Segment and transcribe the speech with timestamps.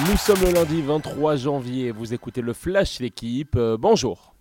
[0.00, 4.34] Nous sommes le lundi 23 janvier, vous écoutez le Flash l'équipe, euh, bonjour.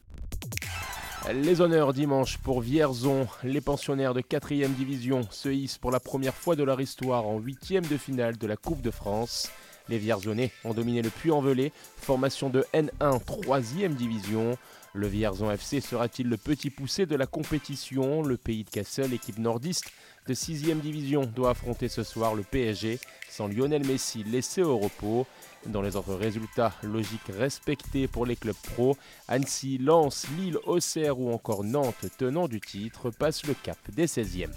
[1.31, 6.33] Les honneurs dimanche pour Vierzon, les pensionnaires de 4ème division se hissent pour la première
[6.33, 9.51] fois de leur histoire en 8ème de finale de la Coupe de France.
[9.89, 14.57] Les Vierzonais ont dominé le Puy-en-Velay, formation de N1 3ème division.
[14.93, 18.21] Le Vierzon FC sera-t-il le petit poussé de la compétition?
[18.21, 19.91] Le pays de Cassel, équipe nordiste
[20.27, 22.99] de 6ème division, doit affronter ce soir le PSG
[23.29, 25.25] sans Lionel Messi laissé au repos.
[25.65, 28.95] Dans les autres résultats, logiques respectés pour les clubs pro,
[29.27, 34.51] Annecy, Lens, Lille, Auxerre ou encore Nantes, tenant du titre, passent le cap des 16e.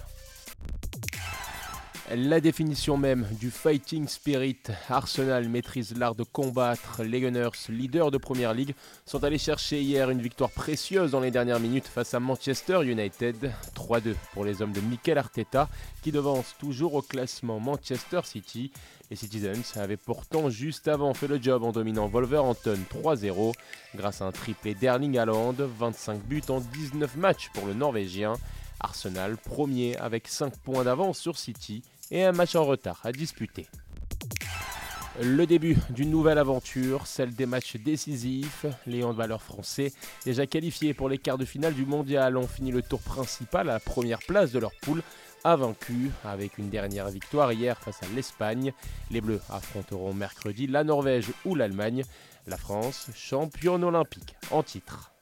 [2.14, 7.02] La définition même du fighting spirit, Arsenal maîtrise l'art de combattre.
[7.02, 11.32] Les Gunners, leaders de Première League, sont allés chercher hier une victoire précieuse dans les
[11.32, 13.50] dernières minutes face à Manchester United.
[13.74, 15.68] 3-2 pour les hommes de Mikel Arteta,
[16.00, 18.70] qui devance toujours au classement Manchester City.
[19.10, 23.52] Les Citizens avaient pourtant juste avant fait le job en dominant Wolverhampton 3-0
[23.96, 28.34] grâce à un triplé d'Erling Haaland, 25 buts en 19 matchs pour le Norvégien.
[28.78, 33.66] Arsenal premier avec 5 points d'avance sur City et un match en retard à disputer.
[35.22, 38.66] Le début d'une nouvelle aventure, celle des matchs décisifs.
[38.86, 39.92] Les handballeurs français,
[40.26, 43.74] déjà qualifiés pour les quarts de finale du mondial, ont fini le tour principal à
[43.74, 45.02] la première place de leur poule,
[45.42, 48.72] a vaincu avec une dernière victoire hier face à l'Espagne.
[49.10, 52.04] Les Bleus affronteront mercredi la Norvège ou l'Allemagne.
[52.46, 55.12] La France, championne olympique en titre.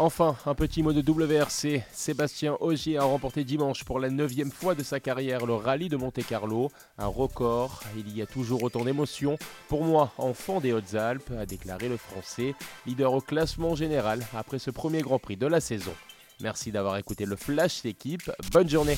[0.00, 1.82] Enfin, un petit mot de WRC.
[1.90, 5.96] Sébastien Ogier a remporté dimanche pour la neuvième fois de sa carrière le rallye de
[5.96, 6.70] Monte-Carlo.
[6.98, 7.82] Un record.
[7.96, 9.36] Il y a toujours autant d'émotions.
[9.66, 12.54] Pour moi, enfant des Hautes-Alpes, a déclaré le Français,
[12.86, 15.94] leader au classement général après ce premier Grand Prix de la saison.
[16.40, 18.30] Merci d'avoir écouté le Flash d'équipe.
[18.52, 18.96] Bonne journée.